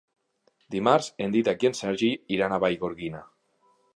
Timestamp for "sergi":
1.81-2.11